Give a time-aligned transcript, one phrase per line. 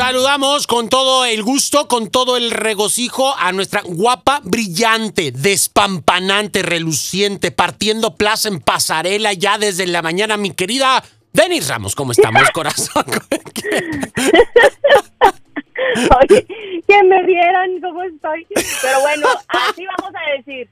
[0.00, 7.50] Saludamos con todo el gusto, con todo el regocijo a nuestra guapa, brillante, despampanante, reluciente,
[7.50, 11.04] partiendo plaza en pasarela ya desde la mañana, mi querida
[11.34, 11.94] Denis Ramos.
[11.94, 13.04] ¿Cómo estamos, corazón?
[16.90, 18.46] Que me vieran cómo estoy.
[18.82, 20.68] Pero bueno, así vamos a decir.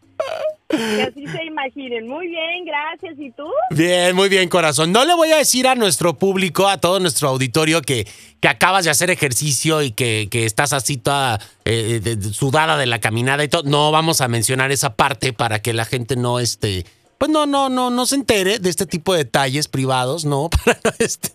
[0.68, 2.08] Que así se imaginen.
[2.08, 3.14] Muy bien, gracias.
[3.18, 3.44] ¿Y tú?
[3.70, 4.90] Bien, muy bien, corazón.
[4.90, 8.06] No le voy a decir a nuestro público, a todo nuestro auditorio, que,
[8.40, 12.86] que acabas de hacer ejercicio y que, que estás así toda eh, de- sudada de
[12.86, 13.62] la caminada y todo.
[13.62, 16.84] No vamos a mencionar esa parte para que la gente no esté.
[17.18, 20.50] Pues no, no, no, no se entere de este tipo de detalles privados, ¿no?
[20.64, 21.30] Para este-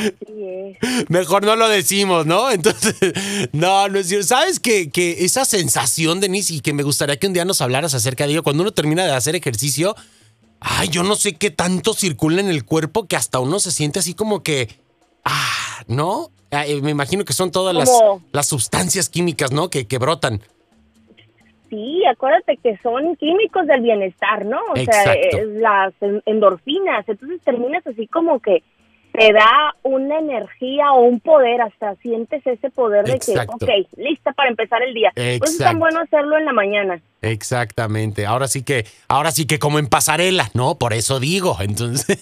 [0.00, 0.44] Así
[0.80, 1.10] es.
[1.10, 2.50] Mejor no lo decimos, ¿no?
[2.52, 2.94] Entonces,
[3.52, 4.26] no, no es cierto.
[4.26, 7.94] ¿Sabes que, que esa sensación, Denise, y que me gustaría que un día nos hablaras
[7.94, 9.94] acerca de ello, cuando uno termina de hacer ejercicio,
[10.60, 13.98] ay, yo no sé qué tanto circula en el cuerpo que hasta uno se siente
[13.98, 14.68] así como que,
[15.24, 16.30] ah, ¿no?
[16.50, 17.88] Ah, eh, me imagino que son todas las,
[18.32, 19.70] las sustancias químicas, ¿no?
[19.70, 20.40] Que, que brotan.
[21.68, 24.58] Sí, acuérdate que son químicos del bienestar, ¿no?
[24.72, 24.82] O sea,
[25.14, 25.38] Exacto.
[25.38, 27.08] es las en- endorfinas.
[27.08, 28.64] Entonces terminas así como que
[29.12, 33.58] te da una energía o un poder, hasta sientes ese poder de Exacto.
[33.58, 35.10] que, ok, lista para empezar el día.
[35.14, 35.64] Por eso es Exacto.
[35.64, 37.00] tan bueno hacerlo en la mañana.
[37.22, 38.24] Exactamente.
[38.24, 40.78] Ahora sí que, ahora sí que como en pasarela, ¿no?
[40.78, 41.56] Por eso digo.
[41.60, 42.18] Entonces.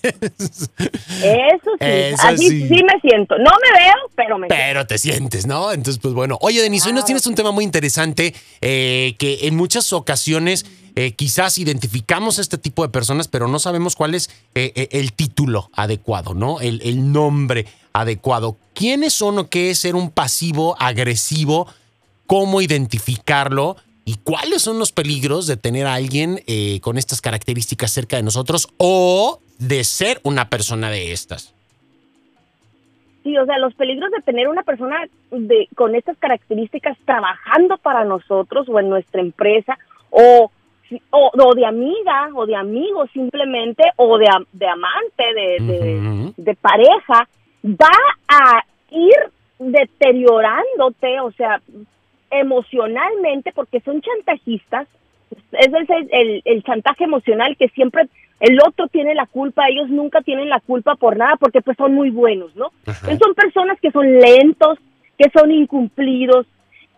[1.23, 2.69] Eso sí, Eso así sí.
[2.69, 2.83] sí.
[2.83, 3.39] me siento.
[3.39, 4.65] No me veo, pero me siento.
[4.67, 5.73] Pero te sientes, ¿no?
[5.73, 6.37] Entonces, pues bueno.
[6.41, 10.67] Oye, Denise, hoy nos tienes un tema muy interesante eh, que en muchas ocasiones
[11.01, 15.13] eh, quizás identificamos este tipo de personas, pero no sabemos cuál es eh, eh, el
[15.13, 16.59] título adecuado, ¿no?
[16.61, 18.57] El, nombre adecuado.
[18.75, 21.69] ¿Quiénes son o qué es ser un pasivo agresivo?
[22.27, 23.77] ¿Cómo identificarlo?
[24.05, 26.43] ¿Y cuáles son los peligros de tener a alguien
[26.81, 31.55] con estas características cerca de nosotros o de ser una persona de estas?
[33.23, 38.05] Sí, o sea, los peligros de tener una persona de, con estas características trabajando para
[38.05, 39.79] nosotros o en nuestra empresa
[40.11, 40.51] o,
[41.11, 47.29] o, o de amiga o de amigo simplemente o de, de amante, de, de, pareja,
[47.65, 49.17] va a ir
[49.59, 51.61] deteriorándote, o sea,
[52.31, 54.87] emocionalmente porque son chantajistas.
[55.53, 58.09] Es el, el, el chantaje emocional que siempre
[58.41, 61.95] el otro tiene la culpa, ellos nunca tienen la culpa por nada porque pues son
[61.95, 62.71] muy buenos, ¿no?
[62.87, 63.17] Ajá.
[63.17, 64.79] Son personas que son lentos,
[65.19, 66.47] que son incumplidos,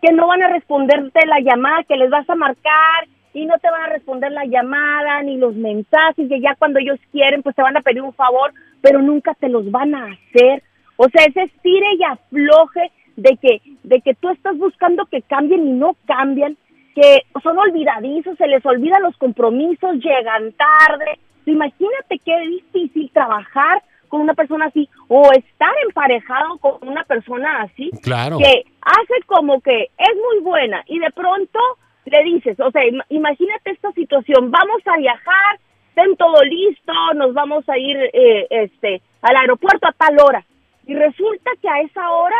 [0.01, 3.69] que no van a responderte la llamada que les vas a marcar y no te
[3.69, 7.61] van a responder la llamada ni los mensajes, que ya cuando ellos quieren pues te
[7.61, 10.63] van a pedir un favor, pero nunca te los van a hacer.
[10.97, 15.67] O sea, ese estire y afloje de que de que tú estás buscando que cambien
[15.67, 16.57] y no cambian,
[16.95, 21.19] que son olvidadizos, se les olvidan los compromisos, llegan tarde.
[21.45, 27.89] Imagínate qué difícil trabajar con una persona así o estar emparejado con una persona así
[28.03, 28.37] Claro.
[28.37, 31.59] que hace como que es muy buena y de pronto
[32.05, 35.59] le dices, o sea, im- imagínate esta situación, vamos a viajar,
[35.95, 40.43] ten todo listo, nos vamos a ir eh, este al aeropuerto a tal hora
[40.87, 42.35] y resulta que a esa hora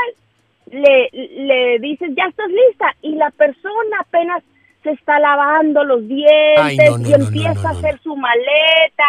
[0.71, 4.43] le, le dices, ya estás lista y la persona apenas
[4.83, 9.05] se está lavando los dientes Ay, no, no, y no, empieza a hacer su maleta.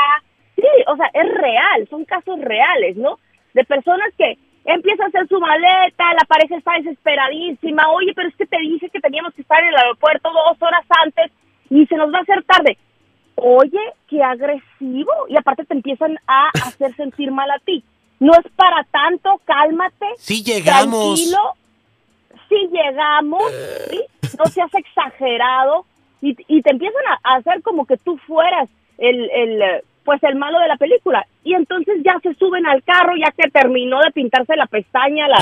[0.56, 3.18] Sí, o sea, es real, son casos reales, ¿no?
[3.54, 8.36] De personas que empieza a hacer su maleta, la pareja está desesperadísima, oye, pero es
[8.36, 11.32] que te dije que teníamos que estar en el aeropuerto dos horas antes
[11.70, 12.78] y se nos va a hacer tarde.
[13.34, 15.10] Oye, qué agresivo.
[15.28, 17.82] Y aparte te empiezan a hacer sentir mal a ti.
[18.20, 20.06] No es para tanto, cálmate.
[20.18, 21.18] Sí llegamos.
[21.18, 21.38] Tranquilo.
[22.48, 23.42] Sí llegamos,
[23.90, 24.00] ¿sí?
[24.38, 25.86] no seas exagerado
[26.20, 28.68] y, y te empiezan a, a hacer como que tú fueras
[28.98, 32.82] el, el, eh, pues el malo de la película y entonces ya se suben al
[32.82, 35.38] carro ya que terminó de pintarse la pestaña la,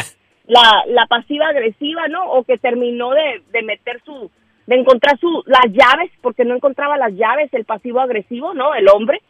[0.46, 2.32] la, la pasiva agresiva, ¿no?
[2.32, 4.30] O que terminó de, de meter su,
[4.66, 8.74] de encontrar su, las llaves porque no encontraba las llaves el pasivo agresivo, ¿no?
[8.74, 9.20] El hombre.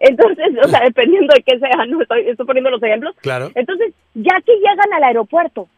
[0.00, 3.16] Entonces, o sea, dependiendo de qué sea, no estoy, estoy poniendo los ejemplos.
[3.20, 3.50] Claro.
[3.54, 5.68] Entonces, ya que llegan al aeropuerto,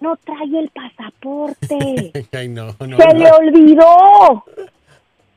[0.00, 2.12] no trae el pasaporte.
[2.32, 2.96] Ay, no, no.
[2.96, 3.14] Se no.
[3.14, 4.44] le olvidó.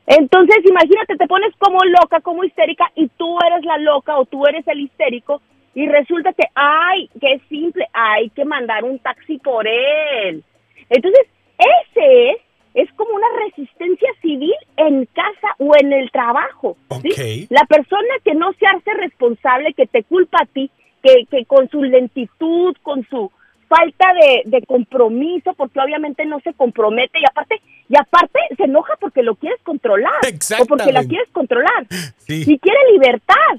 [0.06, 4.46] Entonces, imagínate, te pones como loca, como histérica, y tú eres la loca o tú
[4.46, 5.42] eres el histérico,
[5.76, 10.44] y resulta que, ay, qué simple, hay que mandar un taxi por él.
[10.90, 11.28] Entonces,
[11.58, 12.38] ese es,
[12.74, 16.76] es como una resistencia civil en casa o en el trabajo.
[17.02, 17.10] ¿sí?
[17.12, 17.52] Ok.
[17.52, 20.70] La persona que no se hace responsable, que te culpa a ti,
[21.02, 23.32] que, que con su lentitud, con su
[23.74, 28.94] falta de, de compromiso, porque obviamente no se compromete y aparte, y aparte se enoja
[29.00, 30.14] porque lo quieres controlar
[30.60, 31.88] o porque la quieres controlar.
[32.24, 32.46] Sí.
[32.46, 33.58] Si quiere libertad,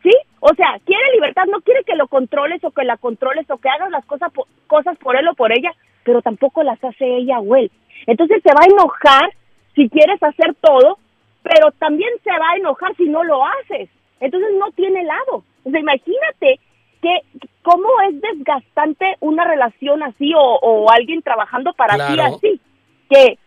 [0.00, 0.12] ¿sí?
[0.38, 3.68] O sea, quiere libertad, no quiere que lo controles o que la controles o que
[3.68, 4.30] hagas las cosas,
[4.68, 5.72] cosas por él o por ella,
[6.04, 7.72] pero tampoco las hace ella o él.
[8.06, 9.30] Entonces se va a enojar
[9.74, 10.98] si quieres hacer todo,
[11.42, 13.90] pero también se va a enojar si no lo haces.
[14.20, 15.42] Entonces no tiene lado.
[15.64, 16.60] O sea, imagínate
[17.06, 22.60] que cómo es desgastante una relación así o, alguien trabajando para ti así,
[23.08, 23.38] que,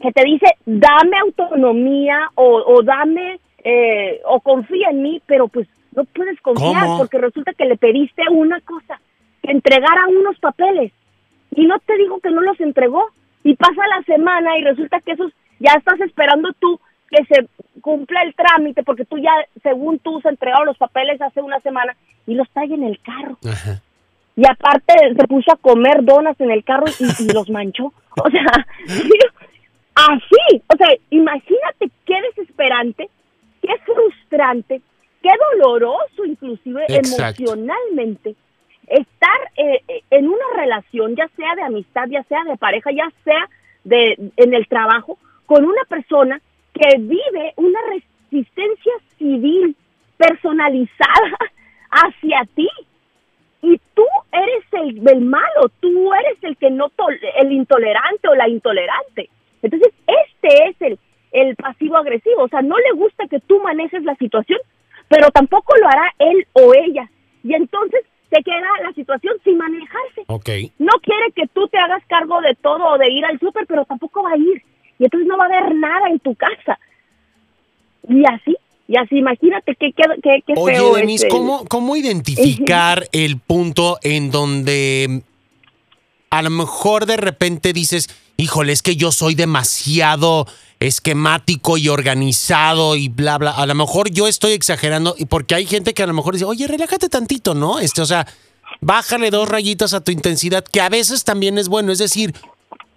[0.00, 5.68] que te dice, dame autonomía o, o dame eh, o confía en mí, pero pues
[5.94, 8.98] no puedes confiar porque resulta que le pediste una cosa,
[9.42, 10.92] que entregara unos papeles
[11.50, 13.10] y no te digo que no los entregó
[13.44, 16.80] y pasa la semana y resulta que esos ya estás esperando tú
[17.10, 17.48] que se
[17.80, 19.32] cumpla el trámite porque tú ya,
[19.62, 21.96] según tú, se entregaron los papeles hace una semana
[22.30, 23.36] y los trae en el carro.
[24.36, 27.92] Y aparte se puso a comer donas en el carro y, y los manchó.
[28.16, 28.66] O sea,
[29.94, 33.10] así, o sea, imagínate qué desesperante,
[33.60, 34.80] qué frustrante,
[35.22, 38.36] qué doloroso inclusive emocionalmente
[38.86, 43.10] estar eh, eh, en una relación, ya sea de amistad, ya sea de pareja, ya
[43.24, 43.48] sea
[43.84, 46.40] de en el trabajo, con una persona
[46.74, 49.76] que vive una resistencia civil
[50.16, 51.38] personalizada
[51.90, 52.68] hacia ti.
[53.62, 54.04] Y tú
[55.10, 56.90] eres el, el malo, tú eres el que no
[57.36, 59.28] el intolerante o la intolerante.
[59.62, 60.98] Entonces, este es el,
[61.32, 64.58] el pasivo agresivo, o sea, no le gusta que tú manejes la situación,
[65.08, 67.08] pero tampoco lo hará él o ella.
[67.42, 70.24] Y entonces se queda la situación sin manejarse.
[70.28, 70.72] Okay.
[70.78, 73.84] No quiere que tú te hagas cargo de todo o de ir al súper, pero
[73.84, 74.62] tampoco va a ir.
[74.98, 76.78] Y entonces no va a haber nada en tu casa.
[78.08, 83.98] Y así, y así, imagínate qué, qué, qué Oye, Denise, ¿cómo, ¿cómo identificar el punto
[84.02, 85.22] en donde
[86.30, 90.46] a lo mejor de repente dices, híjole, es que yo soy demasiado
[90.78, 93.50] esquemático y organizado y bla, bla.
[93.50, 96.46] A lo mejor yo estoy exagerando y porque hay gente que a lo mejor dice,
[96.46, 97.78] oye, relájate tantito, ¿no?
[97.78, 98.26] Este, o sea,
[98.80, 101.92] bájale dos rayitas a tu intensidad, que a veces también es bueno.
[101.92, 102.34] Es decir,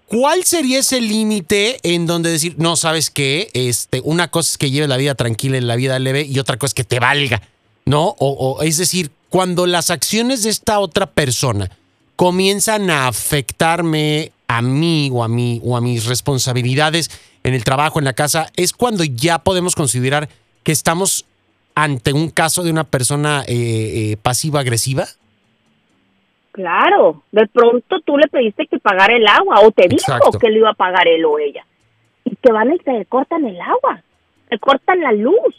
[0.08, 3.50] ¿cuál sería ese límite en donde decir, no, sabes qué?
[3.54, 6.58] Este, una cosa es que lleves la vida tranquila en la vida leve y otra
[6.58, 7.42] cosa es que te valga,
[7.86, 8.16] ¿no?
[8.20, 11.70] O, o es decir, cuando las acciones de esta otra persona
[12.16, 17.10] comienzan a afectarme a mí o a mí o a mis responsabilidades
[17.44, 20.30] en el trabajo, en la casa, es cuando ya podemos considerar
[20.64, 21.26] que estamos
[21.76, 25.06] ante un caso de una persona eh, eh, pasiva-agresiva.
[26.52, 30.60] Claro, de pronto tú le pediste que pagara el agua o te dijo que le
[30.60, 31.66] iba a pagar él o ella.
[32.26, 34.04] Y te van y te cortan el agua,
[34.50, 35.56] te cortan la luz.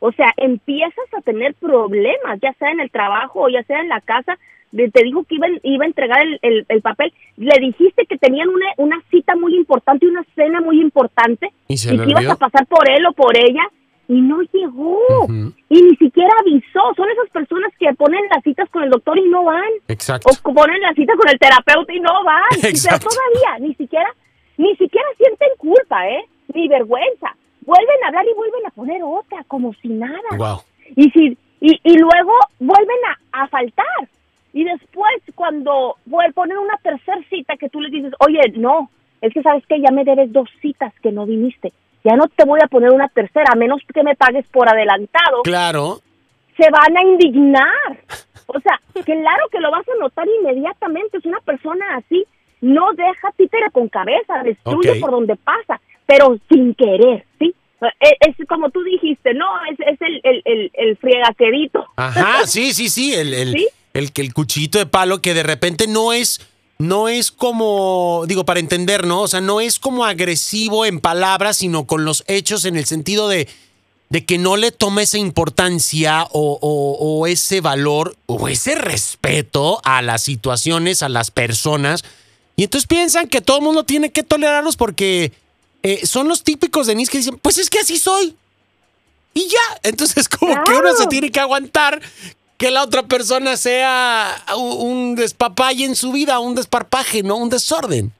[0.00, 3.88] O sea, empiezas a tener problemas, ya sea en el trabajo o ya sea en
[3.88, 4.38] la casa,
[4.70, 8.66] te dijo que iba, iba a entregar el, el, papel, le dijiste que tenían una,
[8.76, 13.04] una cita muy importante, una cena muy importante, y, que ibas a pasar por él
[13.06, 13.62] o por ella,
[14.08, 14.98] y no llegó,
[15.68, 19.28] y ni siquiera avisó, son esas personas que ponen las citas con el doctor y
[19.28, 20.30] no van, Exacto.
[20.30, 24.12] o ponen las citas con el terapeuta y no van, pero todavía, ni siquiera,
[24.56, 26.24] ni siquiera sienten culpa, ¿eh?
[26.54, 30.36] Ni vergüenza, vuelven a hablar y vuelven a poner otra, como si nada.
[30.36, 30.60] Wow.
[30.96, 32.98] Y si, y, y luego vuelven
[33.32, 34.08] a, a faltar,
[34.52, 38.90] y después, cuando voy a poner una tercera cita que tú le dices, oye, no,
[39.20, 41.72] es que sabes que ya me debes dos citas que no viniste.
[42.02, 45.42] Ya no te voy a poner una tercera, a menos que me pagues por adelantado.
[45.44, 46.00] Claro.
[46.56, 47.98] Se van a indignar.
[48.46, 51.18] O sea, claro que lo vas a notar inmediatamente.
[51.18, 52.24] Es una persona así.
[52.60, 57.54] No deja títere con cabeza, destruye por donde pasa, pero sin querer, ¿sí?
[58.00, 61.86] E, es, como tú dijiste, no, es, es el, el, el, el friegaquerito.
[61.94, 63.68] Ajá, sí, sí, sí, el, el, ¿Sí?
[63.94, 66.40] el, el cuchillito de palo que de repente no es
[66.78, 69.20] no es como, digo, para entender, ¿no?
[69.20, 73.28] O sea, no es como agresivo en palabras, sino con los hechos en el sentido
[73.28, 73.46] de,
[74.08, 80.00] de que no le tome esa importancia o, o, ese valor o ese respeto a
[80.00, 82.02] las situaciones, a las personas.
[82.56, 85.32] Y entonces piensan que todo el mundo tiene que tolerarlos porque
[85.82, 88.36] eh, son los típicos de Nis que dicen, pues es que así soy.
[89.34, 92.00] Y ya, entonces como que uno se tiene que aguantar
[92.58, 97.36] que la otra persona sea un despapalle en su vida, un desparpaje, ¿no?
[97.36, 98.12] Un desorden.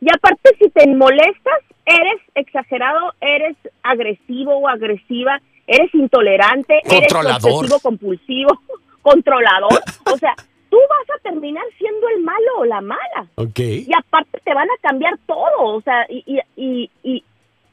[0.00, 7.38] Y aparte, si te molestas, eres exagerado, eres agresivo o agresiva, eres intolerante, controlador.
[7.38, 8.60] eres obsesivo compulsivo,
[9.02, 9.82] controlador.
[10.10, 10.34] o sea,
[10.72, 13.26] tú vas a terminar siendo el malo o la mala.
[13.34, 13.58] Ok.
[13.58, 16.24] Y aparte te van a cambiar todo, o sea, y,
[16.56, 17.22] y, y,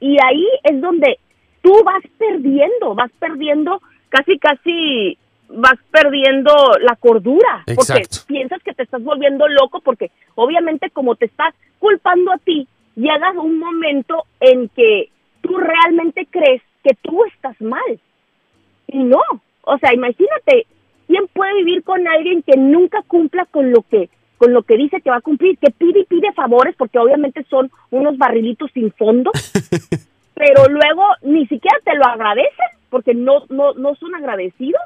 [0.02, 1.18] y ahí es donde
[1.62, 6.52] tú vas perdiendo, vas perdiendo casi, casi vas perdiendo
[6.82, 12.34] la cordura, porque piensas que te estás volviendo loco, porque obviamente como te estás culpando
[12.34, 15.08] a ti, llegas a un momento en que
[15.40, 17.98] tú realmente crees que tú estás mal.
[18.88, 19.22] Y no,
[19.62, 20.68] o sea, imagínate,
[21.10, 25.02] ¿quién puede vivir con alguien que nunca cumpla con lo que con lo que dice
[25.02, 28.90] que va a cumplir, que pide y pide favores, porque obviamente son unos barrilitos sin
[28.94, 29.32] fondo,
[30.34, 34.82] pero luego ni siquiera te lo agradecen, porque no, no, no son agradecidos,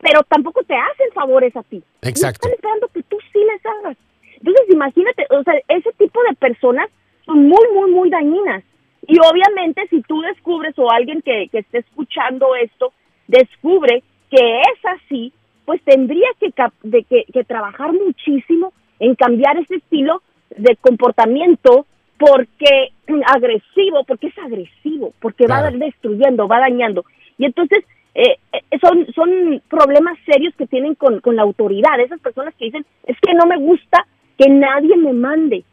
[0.00, 1.82] pero tampoco te hacen favores a ti.
[2.02, 2.46] Exacto.
[2.46, 3.96] Están esperando que tú sí les hagas.
[4.36, 6.88] Entonces, imagínate, o sea, ese tipo de personas
[7.26, 8.62] son muy, muy, muy dañinas.
[9.08, 12.92] Y obviamente, si tú descubres o alguien que, que esté escuchando esto
[13.26, 15.32] descubre que es así,
[15.64, 20.22] pues tendría que, de, que, que, trabajar muchísimo en cambiar ese estilo
[20.56, 21.86] de comportamiento
[22.18, 22.92] porque
[23.26, 27.04] agresivo, porque es agresivo, porque va destruyendo, va dañando.
[27.38, 32.20] Y entonces eh, eh, son, son problemas serios que tienen con, con la autoridad, esas
[32.20, 34.06] personas que dicen, es que no me gusta
[34.36, 35.64] que nadie me mande.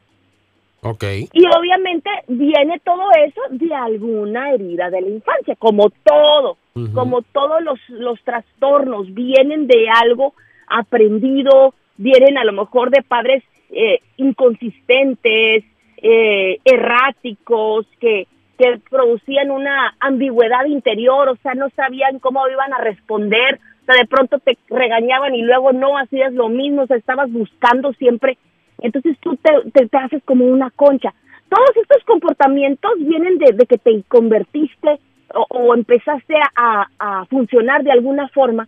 [0.88, 1.28] Okay.
[1.34, 6.58] Y obviamente viene todo eso de alguna herida de la infancia, como todo,
[6.94, 9.12] como todos los, los trastornos.
[9.12, 10.36] Vienen de algo
[10.68, 15.64] aprendido, vienen a lo mejor de padres eh, inconsistentes,
[16.04, 18.28] eh, erráticos, que,
[18.60, 23.96] que producían una ambigüedad interior, o sea, no sabían cómo iban a responder, o sea,
[23.96, 28.38] de pronto te regañaban y luego no hacías lo mismo, o sea, estabas buscando siempre
[28.80, 31.14] entonces tú te, te, haces como una concha.
[31.50, 35.00] Todos estos comportamientos vienen de, que te convertiste
[35.34, 38.68] o, empezaste a, a, funcionar de alguna forma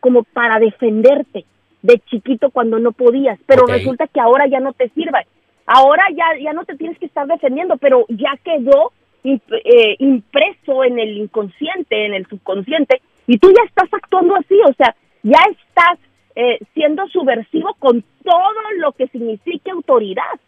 [0.00, 1.44] como para defenderte
[1.82, 5.26] de chiquito cuando no podías, pero resulta que ahora ya no te sirve.
[5.66, 8.92] Ahora ya, ya no te tienes que estar defendiendo, pero ya quedó
[9.24, 14.72] eh, impreso en el inconsciente, en el subconsciente, y tú ya estás actuando así, o
[14.74, 15.98] sea, ya estás
[16.36, 20.38] eh, siendo subversivo con todo lo que signifique autoridad.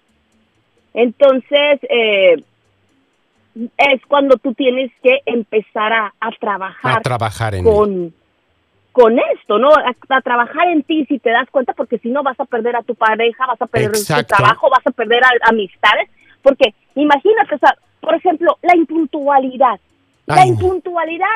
[0.93, 2.45] Entonces, eh,
[3.55, 8.13] es cuando tú tienes que empezar a, trabajar, trabajar con,
[8.93, 9.71] con esto, ¿no?
[9.71, 12.83] A, trabajar en ti si te das cuenta, porque si no vas a perder a
[12.83, 16.11] tu pareja, vas a perder tu trabajo, vas a perder amistades,
[16.43, 19.81] porque imagínate, o sea, por ejemplo, la impuntualidad.
[20.27, 21.27] La impuntualidad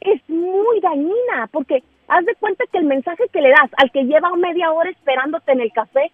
[0.00, 1.82] es muy dañina, porque
[2.12, 5.52] haz de cuenta que el mensaje que le das al que lleva media hora esperándote
[5.52, 6.10] en el café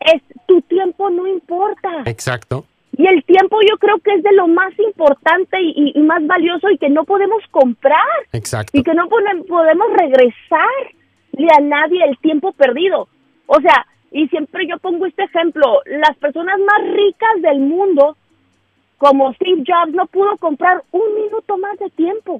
[0.00, 2.02] es tu tiempo no importa.
[2.06, 2.64] Exacto.
[2.96, 6.76] Y el tiempo yo creo que es de lo más importante y, más valioso y
[6.76, 8.04] que no podemos comprar.
[8.32, 8.76] Exacto.
[8.76, 13.08] Y que no podemos regresarle a nadie el tiempo perdido.
[13.46, 18.16] O sea, y siempre yo pongo este ejemplo, las personas más ricas del mundo,
[18.98, 22.38] como Steve Jobs, no pudo comprar un minuto más de tiempo.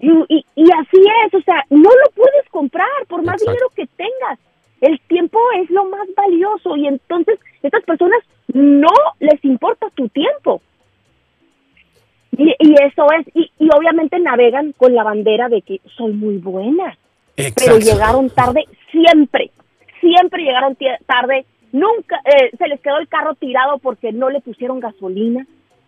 [0.00, 4.38] Y, y, así es, o sea, no lo puedes comprar por más dinero que tengas.
[4.80, 8.20] El tiempo es lo más valioso y entonces estas personas
[8.54, 8.88] no
[9.18, 10.62] les importa tu tiempo.
[12.32, 16.38] Y, y eso es, y, y, obviamente navegan con la bandera de que soy muy
[16.38, 16.96] buena.
[17.36, 19.50] Pero llegaron tarde siempre,
[20.00, 21.44] siempre llegaron tarde.
[21.72, 25.46] Nunca eh, se les quedó el carro tirado porque no le pusieron gasolina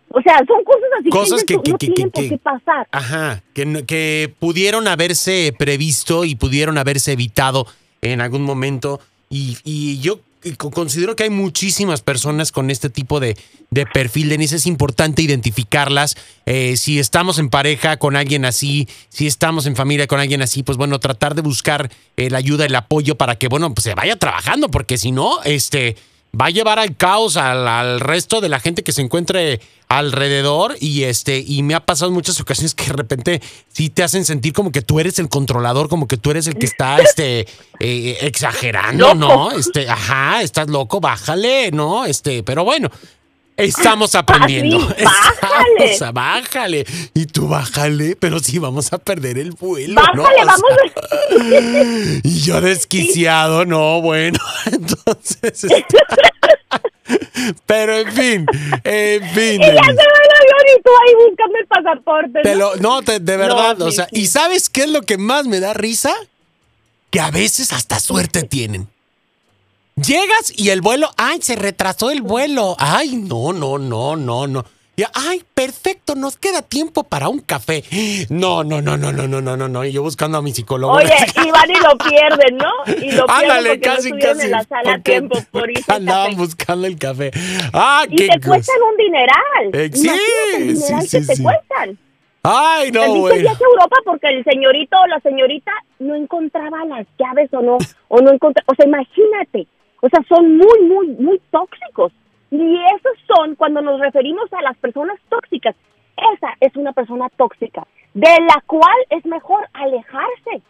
[0.09, 2.87] o sea, son cosas así cosas que, no tienen por qué pasar.
[2.91, 7.65] Ajá, que, que pudieron haberse previsto y pudieron haberse evitado
[8.01, 8.99] en algún momento.
[9.29, 10.19] Y, y yo
[10.57, 13.37] considero que hay muchísimas personas con este tipo de,
[13.71, 14.57] de perfil, Denise.
[14.57, 16.17] Es importante identificarlas.
[16.45, 20.63] Eh, si estamos en pareja con alguien así, si estamos en familia con alguien así,
[20.63, 23.95] pues bueno, tratar de buscar eh, la ayuda, el apoyo para que, bueno, pues se
[23.95, 25.95] vaya trabajando, porque si no, este
[26.39, 31.03] va a llevar al caos al, resto de la gente que se encuentre alrededor y
[31.03, 34.53] este y me ha pasado en muchas ocasiones que de repente sí te hacen sentir
[34.53, 37.47] como que tú eres el controlador, como que tú eres el que está este
[37.79, 39.51] eh, exagerando, ¿no?
[39.51, 42.05] Este, ajá, estás loco, bájale, ¿no?
[42.05, 42.89] Este, pero bueno,
[43.57, 44.79] Estamos aprendiendo.
[45.41, 46.11] bájale.
[46.11, 46.85] bájale.
[47.13, 49.95] Y tú bájale, pero sí vamos a perder el vuelo.
[49.95, 50.71] Bájale, vamos.
[52.23, 54.39] y yo desquiciado, no, bueno.
[54.71, 55.63] Entonces.
[55.63, 55.97] Este,
[57.65, 58.45] pero en fin,
[58.83, 59.61] en fin.
[59.61, 62.55] Y ya se va el avión y tú ahí buscando el pasaporte.
[62.55, 62.75] ¿no?
[62.75, 66.13] no, de verdad, o sea, ¿y sabes qué es lo que más me da risa?
[67.09, 68.87] Que a veces hasta suerte tienen.
[69.95, 72.75] Llegas y el vuelo, ay, se retrasó el vuelo.
[72.79, 74.65] Ay, no, no, no, no, no.
[74.95, 77.83] Y, ay, perfecto, nos queda tiempo para un café.
[78.29, 79.85] No, no, no, no, no, no, no, no, no.
[79.85, 80.93] Y yo buscando a mi psicólogo.
[80.93, 81.09] Oye,
[81.45, 82.71] y van y lo pierden, ¿no?
[83.01, 84.45] Y lo Ándale, casi, no casi.
[84.45, 87.31] En la sala porque, tiempo por andaban buscando el café.
[87.71, 89.69] Ah, y te cuestan un dineral.
[89.73, 91.97] Eh, sí, sí, sí, que te cuestan.
[92.43, 93.41] Ay, no, güey.
[93.41, 97.77] viaje a Europa porque el señorito o la señorita no encontraba las llaves o no,
[98.09, 99.67] o no encontraba, o sea, imagínate.
[100.03, 102.11] O sea, son muy, muy, muy tóxicos.
[102.51, 105.75] Y esos son, cuando nos referimos a las personas tóxicas,
[106.33, 107.87] esa es una persona tóxica.
[108.13, 110.61] de la cual es mejor alejarse.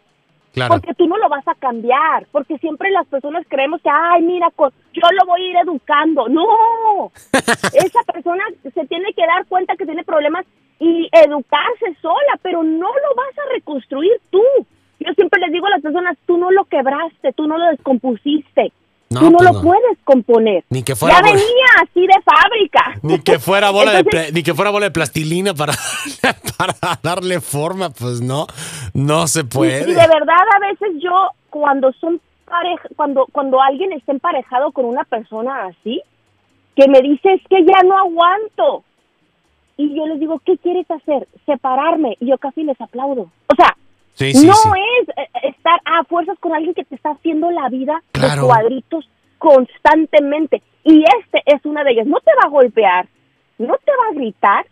[0.68, 4.48] Porque tú no lo vas a cambiar, porque siempre las personas creemos que, ay, mira,
[4.56, 6.28] yo lo voy a ir educando.
[6.28, 10.46] No, esa persona se tiene que dar cuenta que tiene problemas
[10.78, 14.44] y educarse sola, pero no lo vas a reconstruir tú.
[15.00, 18.72] Yo siempre les digo a las personas, tú no lo quebraste, tú no lo descompusiste.
[19.20, 20.64] Tú no, pues lo puedes componer.
[20.70, 22.98] Ni que fuera ya venía así de fábrica.
[23.02, 25.74] Ni que fuera bola de ni que fuera bola de plastilina para,
[26.58, 28.46] para darle forma, pues no,
[28.92, 29.90] no se puede.
[29.90, 34.84] Y, de verdad a veces yo cuando son pareja, cuando cuando alguien está emparejado con
[34.84, 36.02] una persona así,
[36.76, 38.84] que me dice es que ya no aguanto.
[39.76, 41.26] Y yo les digo, ¿qué quieres hacer?
[41.46, 42.16] Separarme.
[42.20, 43.22] Y yo casi les aplaudo.
[43.22, 43.76] O sea,
[44.20, 48.40] no es eh, estar a fuerzas con alguien que te está haciendo la vida de
[48.40, 50.62] cuadritos constantemente.
[50.84, 52.06] Y este es una de ellas.
[52.06, 53.06] No te va a golpear,
[53.58, 54.66] no te va a gritar,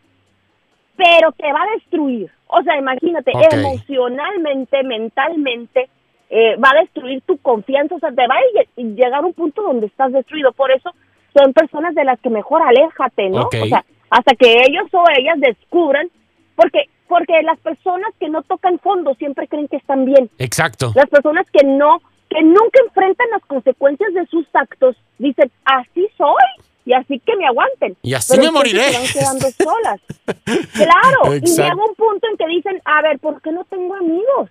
[0.96, 2.30] pero te va a destruir.
[2.46, 5.88] O sea, imagínate, emocionalmente, mentalmente,
[6.30, 7.96] eh, va a destruir tu confianza.
[7.96, 10.52] O sea, te va a llegar a un punto donde estás destruido.
[10.52, 10.90] Por eso
[11.34, 13.46] son personas de las que mejor aléjate, ¿no?
[13.46, 16.08] O sea, hasta que ellos o ellas descubran,
[16.54, 20.30] porque porque las personas que no tocan fondo siempre creen que están bien.
[20.38, 20.92] Exacto.
[20.94, 22.00] Las personas que no,
[22.30, 27.44] que nunca enfrentan las consecuencias de sus actos, dicen, así soy y así que me
[27.44, 27.98] aguanten.
[28.00, 28.84] Y así me moriré.
[28.84, 30.00] Se van quedando solas.
[30.72, 34.48] claro, y llega un punto en que dicen, a ver, ¿por qué no tengo amigos?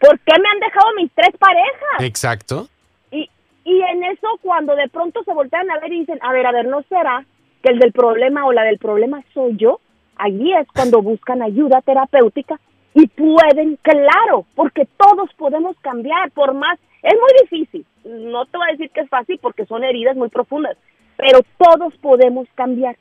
[0.00, 2.00] ¿Por qué me han dejado mis tres parejas?
[2.00, 2.68] Exacto.
[3.12, 3.30] Y,
[3.62, 6.50] y en eso, cuando de pronto se voltean a ver y dicen, a ver, a
[6.50, 7.24] ver, ¿no será
[7.62, 9.78] que el del problema o la del problema soy yo?
[10.20, 12.60] Allí es cuando buscan ayuda terapéutica
[12.94, 18.68] y pueden, claro, porque todos podemos cambiar, por más, es muy difícil, no te voy
[18.68, 20.76] a decir que es fácil porque son heridas muy profundas,
[21.16, 22.96] pero todos podemos cambiar.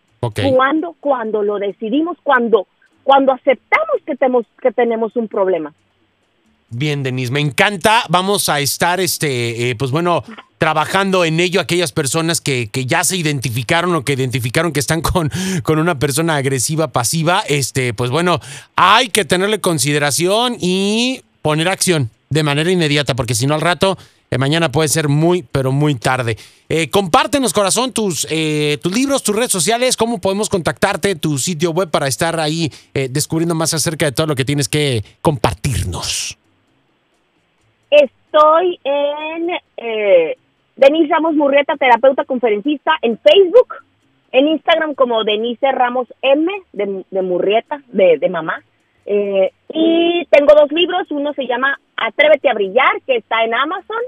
[0.54, 2.68] Cuando, cuando lo decidimos, cuando,
[3.04, 5.74] cuando aceptamos que tenemos, que tenemos un problema.
[6.72, 8.04] Bien, Denise, me encanta.
[8.10, 10.24] Vamos a estar, este, eh, pues bueno,
[10.60, 15.02] trabajando en ello aquellas personas que, que, ya se identificaron o que identificaron que están
[15.02, 15.32] con,
[15.64, 17.42] con una persona agresiva, pasiva.
[17.48, 18.40] Este, pues bueno,
[18.76, 23.98] hay que tenerle consideración y poner acción de manera inmediata, porque si no al rato,
[24.30, 26.38] eh, mañana puede ser muy, pero muy tarde.
[26.68, 28.28] Eh, compártenos, corazón, tus,
[28.82, 33.56] tus libros, tus redes sociales, cómo podemos contactarte, tu sitio web para estar ahí descubriendo
[33.56, 36.39] más acerca de todo lo que tienes que compartirnos.
[37.90, 40.38] Estoy en eh,
[40.76, 43.76] Denise Ramos Murrieta, terapeuta conferencista, en Facebook,
[44.32, 48.64] en Instagram como Denise Ramos M, de, Murrieta, de, mamá.
[49.06, 54.02] Eh, y tengo dos libros, uno se llama Atrévete a brillar, que está en Amazon,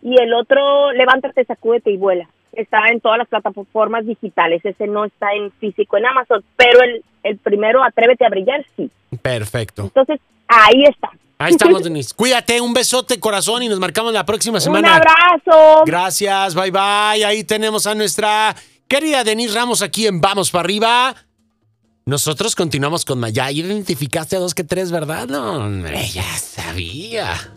[0.00, 2.28] y el otro Levántate, sacúdete y vuela.
[2.52, 7.04] Está en todas las plataformas digitales, ese no está en físico en Amazon, pero el,
[7.22, 8.90] el primero, Atrévete a brillar, sí.
[9.20, 9.82] Perfecto.
[9.82, 11.10] Entonces, ahí está.
[11.38, 12.14] Ahí estamos, Denise.
[12.14, 14.88] Cuídate, un besote, corazón, y nos marcamos la próxima semana.
[14.88, 15.84] Un abrazo.
[15.86, 17.24] Gracias, bye bye.
[17.24, 18.56] Ahí tenemos a nuestra
[18.88, 21.14] querida Denise Ramos aquí en Vamos para arriba.
[22.06, 23.50] Nosotros continuamos con Maya.
[23.50, 25.28] Identificaste a dos que tres, ¿verdad?
[25.28, 27.52] No, hombre, ya sabía.